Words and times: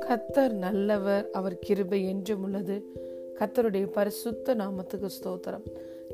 கத்தர் 0.00 0.52
நல்லவர் 0.52 1.30
அவர் 1.30 1.58
கிருபை 1.58 2.08
என்றும் 2.08 2.42
உள்ளது. 2.42 2.82
கத்தருடைய 3.38 3.86
பரிசுத்த 3.86 4.54
நாமத்துக்கு 4.54 5.08
ஸ்தோத்திரம். 5.22 5.62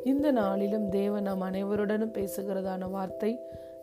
இந்த 0.04 0.30
நாளிலும் 0.30 0.88
தேவன் 0.88 1.22
நாம் 1.22 1.42
அனைவருடனும் 1.42 2.12
பேசுகிறதான 2.12 2.90
வார்த்தை 2.90 3.38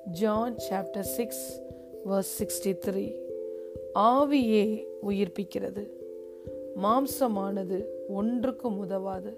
John 0.05 0.55
chapter 0.70 1.00
six 1.00 1.62
verse 2.06 2.40
sixty 2.40 2.78
three 2.86 3.16
ஆவியே 3.96 4.86
உயிர்ப்பிக்கிறது. 5.10 5.90
மாம்சமானது 6.84 7.86
ஒன்றுக்கும் 8.08 8.80
உதவாது. 8.80 9.38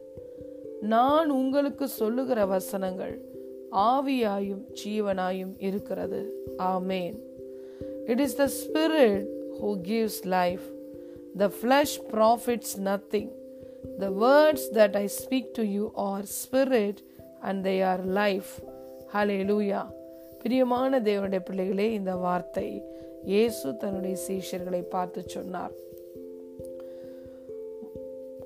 நான் 0.82 1.30
உங்களுக்கு 1.30 1.88
சொல்லுகிற 1.88 2.46
வசனங்கள் 2.46 3.27
ஆவியாயும் 3.72 4.64
ஜீவனாயும் 4.86 5.56
இருக்கிறது. 5.58 6.34
ஆமேன். 6.58 7.20
It 8.06 8.20
is 8.20 8.36
the 8.36 8.48
spirit 8.48 9.25
who 9.62 9.75
gives 9.88 10.24
life 10.24 10.62
the 11.38 11.48
flesh 11.48 11.98
profits 12.11 12.75
nothing 12.84 13.32
the 14.00 14.08
words 14.08 14.68
that 14.74 14.96
I 14.96 15.08
speak 15.20 15.50
to 15.54 15.64
you 15.64 15.92
are 15.94 16.24
spirit 16.42 17.02
and 17.39 17.68
they 17.68 17.84
are 17.84 18.06
life 18.06 18.46
hallelujah 19.52 19.86
பிரியமான 20.42 21.00
தேவனுடைய 21.00 21.39
பிள்ளைகளே 21.39 21.94
இந்த 21.94 22.16
வார்த்தை 22.16 22.84
இயேசு 23.24 23.78
தன்னுடைய 23.78 24.18
சீஷர்களை 24.28 24.82
பார்த்து 24.82 25.24
சொன்னார். 25.25 25.72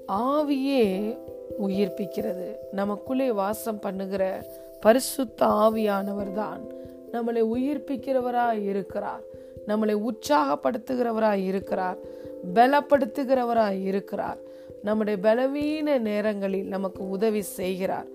ஆவியே 0.08 1.18
உயிர்ப்பிக்கிறது. 1.62 2.56
நமக்குள்ளே 2.72 3.32
வாசம் 3.32 3.80
பண்ணுகிற 3.80 4.46
பரிசுத்த 4.82 5.46
ஆவியானவர் 5.46 6.32
தான் 6.32 6.62
நம்மளை 7.12 7.44
உயிர்ப்பிக்கிறவராய் 7.56 8.64
இருக்கிறார். 8.64 9.22
நம்மளை 9.68 10.08
உற்சாகப்படுத்துகிறவராய் 10.10 11.46
இருக்கிறார். 11.46 11.98
பலப்படுத்துகிறவராய் 12.54 13.84
இருக்கிறார். 13.84 14.38
நம்முடைய 14.84 15.20
பலவீன 15.20 15.98
நேரங்களில் 15.98 16.68
நமக்கு 16.68 17.10
உதவி 17.10 17.42
செய்கிறார். 17.42 18.06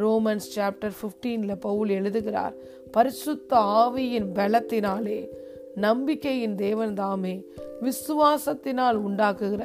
ரோமன்ஸ் 0.00 0.48
சாப்டர் 0.56 0.90
ஃபிஃப்டீனில் 1.00 1.60
பவுல் 1.60 1.88
எழுதுகிறார் 1.88 2.54
பரிசுத்த 2.90 3.56
ஆவியின் 3.56 4.28
பலத்தினாலே 4.34 5.28
நம்பிக்கையின் 5.74 6.54
தேவன் 6.54 6.94
தாமே 6.94 7.44
விசுவாசத்தினால் 7.80 8.98
உண்டாக்குகிற 9.08 9.62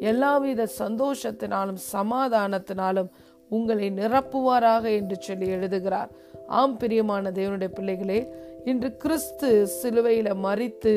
எல்லாவித 0.00 0.68
சந்தோஷத்தினாலும் 0.78 1.76
சமாதானத்தினாலும் 1.92 3.08
உங்களை 3.50 3.90
நிரப்புவாராக 3.90 4.84
என்று 4.94 5.16
சொல்லி 5.20 5.48
எழுதுகிறார். 5.48 6.10
ஆம் 6.46 6.76
பிரியமான 6.76 7.30
தேவனுடைய 7.30 7.68
பிள்ளைகளே 7.68 8.18
இன்று 8.64 8.96
கிறிஸ்து 8.96 9.68
சிலுவையில 9.82 10.28
மறித்து 10.42 10.94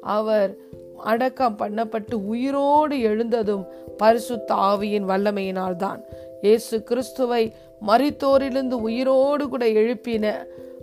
அவர் 0.00 0.56
அடக்கம் 1.04 1.58
பண்ணப்பட்டு 1.58 2.14
உயிரோடு 2.14 3.00
எழுந்ததும் 3.00 3.64
பரிசுத்த 3.96 4.54
ஆவியின் 4.54 5.08
வல்லமையினால் 5.08 5.76
தான் 5.76 6.00
இயேசு 6.42 6.82
கிறிஸ்துவை 6.82 7.52
மறித்தோரிலிருந்து 7.86 8.72
உயிரோடு 8.72 9.48
கூட 9.48 9.64
எழுப்பின 9.66 10.26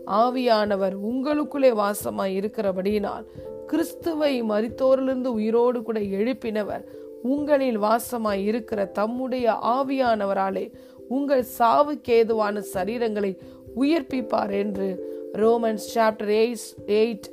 ஆவியானவர் 0.07 0.95
உங்களுக்குள்ளே 1.09 1.71
வாசமாய் 1.73 2.33
இருக்கிறபடியினால் 2.35 3.25
கிறிஸ்துவை 3.67 4.43
மறித்தோரிலிருந்து 4.43 5.31
உயிரோடு 5.31 5.81
கூட 5.81 5.99
எழுப்பினவர் 5.99 6.83
உங்களில் 7.23 7.79
வாசமாய் 7.79 8.43
இருக்கிற 8.45 8.85
தம்முடைய 8.85 9.59
ஆவியானவராலே 9.63 10.65
உங்கள் 11.09 11.45
சாவுக்கு 11.59 12.15
ஏதுவான 12.19 12.63
சரீரங்களை 12.73 13.31
உயிர்ப்பிப்பார் 13.81 14.51
என்று 14.51 14.87
Romans 15.33 15.85
chapter 15.95 16.31
eight 16.41 16.69
eight 16.87 17.27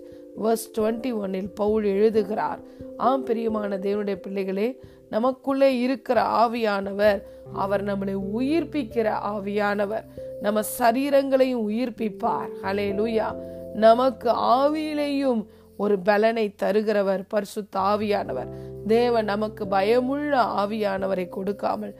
verse 0.44 0.66
twenty 0.78 1.10
ஒன்னில் 1.14 1.54
பவுல் 1.54 1.84
எழுதுகிறார். 1.84 2.60
ஆம் 2.96 3.24
பிரியமான 3.24 3.76
தேவனுடைய 3.76 4.16
பிள்ளைகளே 4.16 4.68
நமக்குள்ளே 5.10 5.70
இருக்கிற 5.78 6.20
ஆவியானவர் 6.22 7.22
அவர் 7.54 7.84
நம்மளை 7.84 8.14
உயிர்ப்பிக்கிற 8.38 9.08
ஆவியானவர். 9.32 10.06
நம்ம 10.40 10.60
சரீரங்களையும் 10.78 11.64
உயிர்ப்பிப்பார். 11.68 12.52
ஹலே 12.62 12.88
லூயா 12.98 13.28
நமக்கு 13.74 14.30
ஆவியிலையும் 14.30 15.42
ஒரு 15.76 15.98
பலனை 15.98 16.54
தருகிறவர் 16.62 17.24
பரிசுத்த 17.28 17.80
ஆவியானவர். 17.80 18.48
தேவன் 18.86 19.24
நமக்கு 19.24 19.66
பயமுள்ள 19.66 20.42
ஆவியானவரை 20.42 21.28
கொடுக்காமல் 21.28 21.94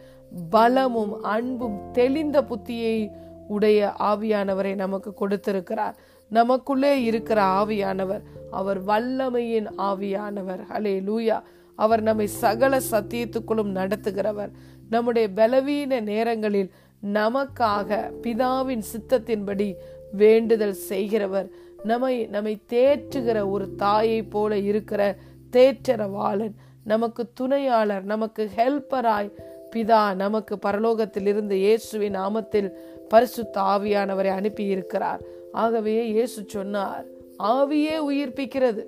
பலமும் 0.51 1.23
அன்பும் 1.23 1.91
தெளிந்த 1.93 2.43
புத்தியை 2.43 3.11
உடைய 3.49 3.93
ஆவியானவரை 3.99 4.75
நமக்கு 4.75 5.15
கொடுத்திருக்கிறார். 5.15 5.97
நமக்குள்ளே 6.29 7.03
இருக்கிற 7.03 7.43
ஆவியானவர் 7.43 8.23
அவர் 8.51 8.85
வல்லமையின் 8.85 9.69
ஆவியானவர். 9.79 10.61
ஹலே 10.73 11.01
லூயா 11.01 11.43
அவர் 11.77 12.03
நம்மை 12.03 12.27
சகல 12.27 12.81
சத்தியத்துக்குள்ளும் 12.91 13.73
நடத்துகிறவர். 13.73 14.51
நம்முடைய 14.91 15.29
பலவீன 15.29 16.01
நேரங்களில் 16.01 16.73
நமக்காக 17.13 18.13
பிதாவின் 18.23 18.83
சித்தத்தின்படி 18.93 19.75
வேண்டுதல் 20.13 20.73
செய்கிறவர். 20.73 21.49
நம்மை 21.83 22.27
நம்மை 22.27 22.59
தேற்றுகிற 22.69 23.51
ஒரு 23.51 23.75
தாயை 23.75 24.23
போல 24.23 24.59
இருக்கிற 24.59 25.17
தேற்றரவாளன் 25.53 26.55
நமக்கு 26.85 27.29
துணையாளர் 27.35 28.05
நமக்கு 28.05 28.51
ஹெல்ப்பராய் 28.57 29.31
பிதா 29.77 30.15
நமக்கு 30.15 30.59
பரலோகத்திலிருந்து 30.67 31.51
இயேசுவின் 31.51 32.17
நாமத்தில் 32.17 32.71
பரிசுத்த 33.09 33.61
ஆவியானவரை 33.61 34.29
அனுப்பி 34.29 34.65
இருக்கிறார் 34.65 35.21
ஆகவே 35.53 36.09
இயேசு 36.09 36.45
சொன்னார் 36.47 37.05
ஆவியே 37.43 37.97
உயிர்ப்பிக்கிறது. 38.11 38.83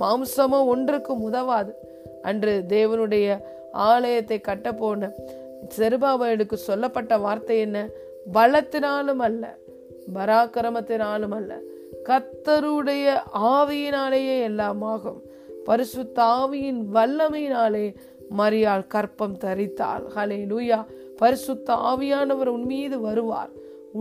மாம்சமோ 0.00 0.66
ஒன்றுக்கும் 0.66 1.22
உதவாது. 1.22 1.74
அன்று 2.22 2.64
தேவனுடைய 2.68 3.38
ஆலயத்தை 3.72 4.40
கட்டப்போன 4.48 5.10
செருபாபனுக்கு 5.76 6.54
சொல்லப்பட்ட 6.54 7.18
வார்த்தை 7.18 7.58
என்ன? 7.58 7.88
பலத்தினாலும் 8.32 9.22
அல்ல 9.28 9.56
பராக்கிரமத்தினாலும் 10.14 11.34
அல்ல. 11.34 11.58
கத்தருடைய 12.04 13.06
ஆவியினாலேயே 13.34 14.42
எல்லாம் 14.42 14.82
ஆகும். 14.82 15.22
பரிசுத்த 15.64 16.22
ஆவியின் 16.22 16.80
வல்லமையினாலே 16.94 17.94
மரியாள் 18.36 18.86
கற்பம் 18.86 19.38
தரித்தாள். 19.38 20.02
ஹலே 20.16 20.46
லூயா 20.46 20.84
பரிசுத்த 21.16 21.72
ஆவியானவர் 21.72 22.46
உன்மீது 22.46 23.00
வருவார். 23.00 23.50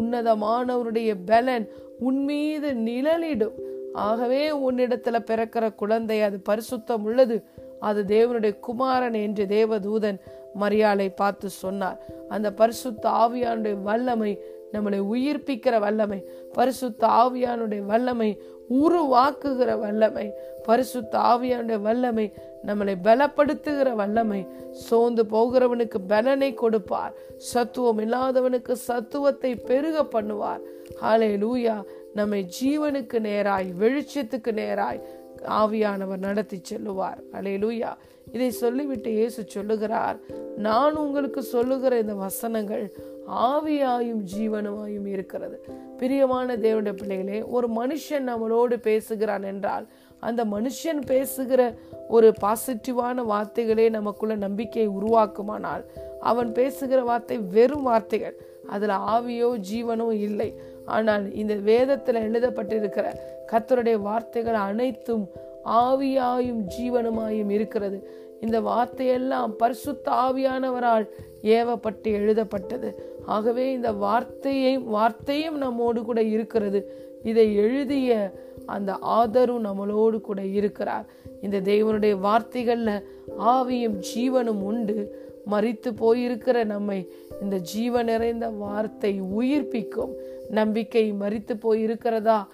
உன்னதமானவருடைய 0.01 1.15
பலன் 1.25 1.69
உன்மீது 1.99 2.73
நிழலிடும். 2.73 3.53
ஆகவே 3.93 4.51
உன்னிடத்துல 4.51 5.19
பிறக்கிற 5.19 5.75
குழந்தை 5.75 6.21
அது 6.21 6.41
பரிசுத்தம் 6.49 7.03
உள்ளது. 7.03 7.43
அது 7.79 8.03
தேவனுடைய 8.03 8.59
குமாரன் 8.59 9.13
என்று 9.13 9.45
தேவதூதன் 9.45 10.19
மரியாளை 10.59 11.15
பார்த்து 11.15 11.49
சொன்னார். 11.49 11.99
அந்த 12.29 12.53
பரிசுத்த 12.53 13.09
ஆவியானுடைய 13.09 13.81
வல்லமை 13.81 14.41
நம்மளை 14.73 14.99
உயிர்ப்பிக்கிற 15.13 15.79
வல்லமை 15.79 16.27
பரிசுத்த 16.53 17.07
ஆவியானுடைய 17.07 17.85
வல்லமை 17.85 18.41
உருவாக்குகிற 18.69 19.79
வல்லமை 19.79 20.33
பரிசுத்த 20.63 21.17
ஆவியானுடைய 21.17 21.81
வல்லமை 21.81 22.33
நம்மளை 22.65 22.95
பலப்படுத்துகிற 23.03 23.93
வல்லமை. 23.93 24.47
சோர்ந்து 24.71 25.23
போகிறவனுக்கு 25.23 25.95
பலனை 26.07 26.53
கொடுப்பார். 26.53 27.13
சத்துவம் 27.37 27.99
இல்லாதவனுக்கு 27.99 28.75
சத்துவத்தை 28.87 29.55
பெருக 29.55 30.03
பண்ணுவார். 30.03 30.59
ஹாலே 31.01 31.37
லூயா 31.37 31.83
நம்மை 32.13 32.49
ஜீவனுக்கு 32.61 33.19
நேராய் 33.19 33.73
வெளிச்சத்துக்கு 33.79 34.51
நேராய் 34.51 35.01
ஆவியானவர் 35.47 36.17
நடத்தி 36.17 36.59
செல்லுவார். 36.63 37.19
அலே 37.31 37.57
லூயா 37.57 37.93
இதை 38.31 38.51
சொல்லிவிட்டு 38.51 39.11
இயேசு 39.11 39.43
சொல்லுகிறார் 39.47 40.17
நான் 40.57 40.95
உங்களுக்கு 40.95 41.43
சொல்லுகிற 41.43 41.99
இந்த 41.99 42.13
வசனங்கள் 42.13 42.93
ஆவியாயும் 43.27 44.23
ஜீவனமாயும் 44.37 45.07
இருக்கிறது. 45.07 45.65
பிரியமான 45.97 46.55
தேவனுடைய 46.55 46.93
பிள்ளைகளே 46.93 47.43
ஒரு 47.43 47.67
மனுஷன் 47.69 48.27
நம்மளோடு 48.27 48.75
பேசுகிறான் 48.77 49.43
என்றால் 49.43 49.87
அந்த 50.19 50.45
மனுஷன் 50.45 51.01
பேசுகிற 51.05 51.73
ஒரு 52.07 52.33
பாசிட்டிவான 52.41 53.15
வார்த்தைகளே 53.15 53.89
நமக்குள்ள 53.89 54.35
நம்பிக்கையை 54.35 54.91
உருவாக்குமானால் 54.91 55.83
அவன் 56.19 56.51
பேசுகிற 56.51 57.03
வார்த்தை 57.03 57.37
வெறும் 57.37 57.83
வார்த்தைகள். 57.83 58.35
அதுல 58.67 58.95
ஆவியோ 58.95 59.61
ஜீவனோ 59.71 60.11
இல்லை. 60.11 60.59
ஆனால் 60.85 61.33
இந்த 61.33 61.55
வேதத்துல 61.55 62.21
எழுதப்பட்டிருக்கிற 62.27 63.15
கத்தருடைய 63.51 64.01
வார்த்தைகள் 64.01 64.53
அனைத்தும் 64.53 65.29
ஆவியாயும் 65.65 66.61
ஜீவனுமாயும் 66.77 67.49
இருக்கிறது. 67.49 68.09
இந்த 68.41 68.61
வார்த்தையெல்லாம் 68.61 69.55
பரிசுத்த 69.55 70.11
ஆவியானவரால் 70.11 71.07
ஏவப்பட்டு 71.43 72.03
எழுதப்பட்டது. 72.03 73.19
ஆகவே 73.25 73.71
இந்த 73.71 73.91
வார்த்தையும் 73.91 74.85
வார்த்தையும் 74.85 75.57
நம்மோடு 75.57 76.03
கூட 76.03 76.21
இருக்கிறது. 76.21 77.01
இதை 77.23 77.55
எழுதிய 77.55 78.31
அந்த 78.65 78.97
ஆதரும் 79.01 79.65
நம்மளோடு 79.67 80.21
கூட 80.21 80.45
இருக்கிறார். 80.45 81.05
இந்த 81.41 81.61
தேவனுடைய 81.61 82.19
வார்த்தைகளில் 82.19 83.07
ஆவியும் 83.39 84.01
ஜீவனும் 84.15 84.61
உண்டு. 84.61 85.21
மறித்து 85.51 85.89
போயிருக்கிற 86.01 86.63
நம்மை 86.63 87.11
இந்த 87.41 87.57
ஜீவ 87.57 88.03
நிறைந்த 88.03 88.49
வார்த்தை 88.49 89.21
உயிர்ப்பிக்கும். 89.21 90.13
நம்பிக்கை 90.49 91.13
மறித்து 91.13 91.53
போயிருக்கிறதா? 91.63 92.45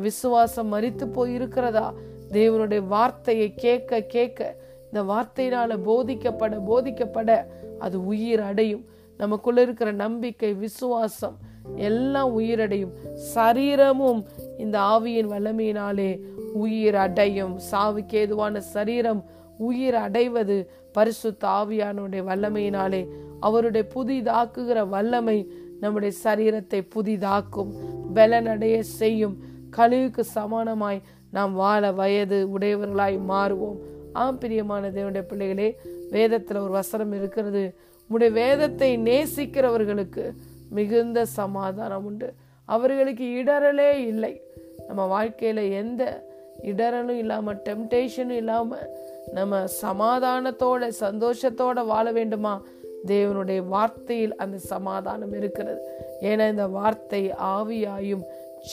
விசுவாசம் 0.00 0.72
மறித்து 0.72 1.12
போய் 1.12 1.34
இருக்கிறதா 1.34 1.94
தேவனுடைய 2.32 2.86
வார்த்தையை 2.86 3.54
கேட்க 3.54 4.00
கேட்க 4.00 4.56
இந்த 4.84 5.02
வார்த்தையினால 5.02 5.78
போதிக்கப்பட 5.86 6.60
போதிக்கப்பட 6.68 7.44
அது 7.78 8.06
உயிர் 8.06 8.40
அடையும். 8.40 8.84
நமக்குள்ள 9.16 9.62
இருக்கிற 9.62 9.92
நம்பிக்கை 9.92 10.54
விசுவாசம் 10.54 11.36
எல்லாம் 11.76 12.40
உயிரடையும். 12.40 12.92
சரீரமும் 13.14 14.26
இந்த 14.58 14.78
ஆவியின் 14.78 15.30
வல்லமையினாலே 15.30 16.20
உயிர் 16.52 16.94
அடையும். 16.94 17.60
சாவுக்கு 17.70 18.12
ஏதுவான 18.12 18.60
சரீரம் 18.60 19.24
உயிர் 19.58 19.94
அடைவது 19.94 20.70
பரிசுத்த 20.92 21.48
ஆவியானுடைய 21.48 22.22
வல்லமையினாலே 22.24 23.06
அவருடைய 23.40 23.88
புதிதாக்குகிற 23.94 24.88
வல்லமை 24.88 25.50
நம்முடைய 25.80 26.16
சரீரத்தை 26.24 26.88
புதிதாக்கும். 26.94 27.72
பலனடைய 28.14 28.80
செய்யும். 28.80 29.36
கழிவுக்கு 29.70 30.24
சமானமாய் 30.34 31.00
நாம் 31.32 31.54
வாழ 31.54 31.90
வயது 31.90 32.48
உடையவர்களாய் 32.58 33.18
மாறுவோம். 33.28 33.76
ஆம் 34.12 34.38
பிரியமான 34.38 34.90
தேவனுடைய 34.90 35.22
பிள்ளைகளே 35.22 35.78
வேதத்தில் 36.10 36.56
ஒரு 36.56 36.70
வசனம் 36.70 37.12
இருக்கிறது. 37.12 37.74
உடைய 38.08 38.32
வேதத்தை 38.32 38.98
நேசிக்கிறவர்களுக்கு 38.98 40.30
மிகுந்த 40.70 41.24
சமாதானம் 41.24 42.04
உண்டு. 42.04 42.32
அவர்களுக்கு 42.64 43.24
இடரலே 43.24 43.90
இல்லை. 43.90 44.40
நம்ம 44.86 45.06
வாழ்க்கையில் 45.06 45.70
எந்த 45.70 46.26
இடரலும் 46.62 47.16
இல்லாமல் 47.16 47.62
டெம்டேஷனும் 47.64 48.36
இல்லாமல் 48.36 48.88
நம்ம 49.32 49.64
சமாதானத்தோட 49.82 50.90
சந்தோஷத்தோட 51.00 51.86
வாழ 51.86 52.12
வேண்டுமா? 52.12 52.62
தேவனுடைய 53.06 53.60
வார்த்தையில் 53.72 54.34
அந்த 54.34 54.58
சமாதானம் 54.58 55.32
இருக்கிறது. 55.32 55.80
ஏன்னா 56.20 56.50
இந்த 56.50 56.66
வார்த்தை 56.66 57.22
ஆவியாயும் 57.30 58.22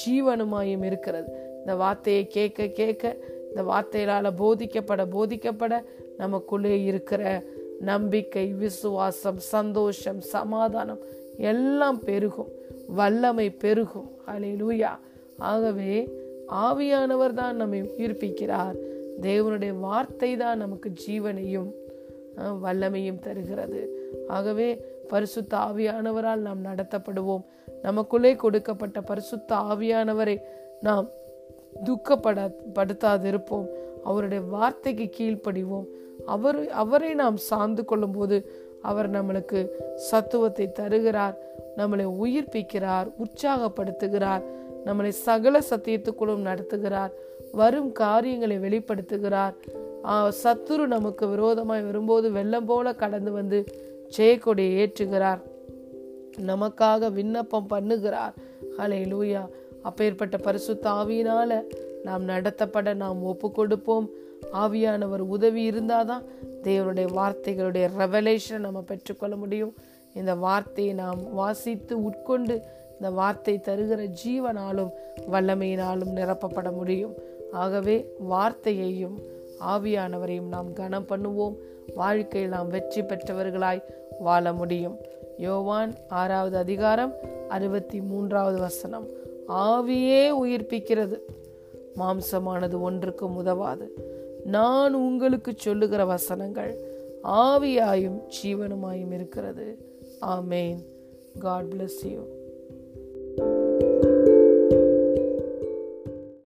ஜீவனுமாயும் 0.01 0.83
இருக்கிறது. 0.85 1.48
இந்த 1.69 1.81
வார்த்தையை 1.81 2.27
கேட்க 2.27 2.67
கேட்க 2.67 3.09
இந்த 3.49 3.63
வார்த்தைகளால் 3.63 4.37
போதிக்கப்பட 4.39 5.01
போதிக்கப்பட 5.15 5.73
நமக்குள்ளே 6.17 6.83
இருக்கிற 6.83 7.43
நம்பிக்கை 7.79 8.45
விசுவாசம் 8.53 9.37
சந்தோஷம் 9.37 10.21
சமாதானம் 10.21 11.01
எல்லாம் 11.37 11.99
பெருகும். 11.99 12.49
வல்லமை 12.87 13.49
பெருகும். 13.49 14.09
அலையிலூயா 14.27 14.93
ஆகவே 15.37 15.91
ஆவியானவர் 16.65 17.33
தான் 17.33 17.55
நம்மை 17.55 17.81
உயிர்ப்பிக்கிறார். 17.83 18.79
தேவனுடைய 19.21 19.79
வார்த்தை 19.79 20.31
தான் 20.37 20.57
நமக்கு 20.57 20.91
ஜீவனையும் 21.05 21.69
வல்லமையும் 22.63 23.19
தருகிறது. 23.19 23.83
ஆகவே 24.27 24.69
பரிசுத்த 25.07 25.57
ஆவியானவரால் 25.57 26.45
நாம் 26.47 26.65
நடத்தப்படுவோம். 26.65 27.45
நமக்குள்ளே 27.81 28.35
கொடுக்கப்பட்ட 28.35 29.01
பரிசுத்த 29.01 29.55
ஆவியானவரை 29.55 30.37
நாம் 30.79 31.07
துக்கப்பட 31.85 32.39
படுத்தாதிருப்போம் 32.75 33.67
அவருடைய 34.03 34.43
வார்த்தைக்கு 34.43 35.07
கீழ்ப்படிவோம். 35.17 35.87
அவர் 36.25 36.59
அவரை 36.83 37.13
நாம் 37.13 37.37
சார்ந்து 37.49 37.85
கொள்ளும்போது 37.85 38.37
அவர் 38.81 39.09
நம்மளுக்கு 39.11 39.59
சத்துவத்தை 40.09 40.71
தருகிறார் 40.71 41.35
நம்மளை 41.77 42.05
உயிர்ப்பிக்கிறார் 42.21 43.07
உற்சாகப்படுத்துகிறார் 43.23 44.43
நம்மளை 44.85 45.11
சகல 45.27 45.59
சத்தியத்துக்குள்ளும் 45.69 46.47
நடத்துகிறார் 46.49 47.13
வரும் 47.51 47.91
காரியங்களை 47.91 48.57
வெளிப்படுத்துகிறார். 48.59 49.55
சத்துரு 50.43 50.85
நமக்கு 50.87 51.27
விரோதமாய் 51.27 51.81
வரும்போது 51.81 52.31
வெள்ளம் 52.31 52.65
போல 52.65 52.93
கடந்து 52.93 53.31
வந்து 53.31 53.63
ஜெயக்கொடியை 54.17 54.71
ஏற்றுகிறார். 54.83 55.41
நமக்காக 56.51 57.11
விண்ணப்பம் 57.11 57.69
பண்ணுகிறார். 57.69 58.35
ஹலே 58.77 59.01
லூயா 59.13 59.43
அப்பேற்பட்ட 59.83 60.37
பரிசுத்த 60.37 60.89
ஆவியினால 60.89 61.61
நாம் 62.03 62.27
நடத்தப்பட 62.27 62.93
நாம் 62.93 63.23
ஒப்பு 63.23 63.51
கொடுப்போம் 63.51 64.09
ஆவியானவர் 64.53 65.19
உதவி 65.19 65.69
இருந்தாதான் 65.69 66.25
தேவனுடைய 66.63 67.07
வார்த்தைகளுடைய 67.15 67.89
ரெவலேஷனை 67.97 68.57
நம்ம 68.57 68.81
பெற்றுக்கொள்ள 68.81 69.35
முடியும். 69.35 69.73
இந்த 70.13 70.35
வார்த்தையை 70.35 70.93
நாம் 70.93 71.33
வாசித்து 71.33 72.03
உட்கொண்டு 72.03 72.55
இந்த 72.95 73.09
வார்த்தை 73.09 73.61
தருகிற 73.67 74.13
ஜீவனாலும் 74.23 74.89
வல்லமையினாலும் 75.31 76.15
நிரப்பப்பட 76.15 76.75
முடியும். 76.75 77.13
ஆகவே 77.51 78.05
வார்த்தையையும் 78.29 79.17
ஆவியானவரையும் 79.67 80.51
நாம் 80.55 80.73
கனம் 80.73 81.07
பண்ணுவோம். 81.09 81.55
வாழ்க்கையில் 81.95 82.49
நாம் 82.49 82.67
வெற்றி 82.67 83.01
பெற்றவர்களாய் 83.01 83.83
வாழ 84.19 84.53
முடியும். 84.53 84.97
யோவான் 85.37 85.93
ஆறாவது 86.09 86.57
அதிகாரம் 86.57 87.13
அறுபத்தி 87.49 88.01
மூன்றாவது 88.01 88.59
வசனம். 88.59 89.07
ஆவியே 89.49 90.31
உயிர்ப்பிக்கிறது. 90.43 91.19
மாம்சமானது 91.95 92.81
ஒன்றுக்கும் 92.81 93.35
உதவாது. 93.35 93.93
நான் 94.45 94.93
உங்களுக்கு 94.93 95.53
சொல்லுகிற 95.55 96.05
வசனங்கள் 96.05 96.77
ஆவியாயும் 97.23 98.21
ஜீவனுமாயும் 98.43 99.13
இருக்கிறது. 99.13 99.77
ஆமேன். 100.21 100.77
God 101.39 101.65
bless 101.65 102.07
you 102.07 102.21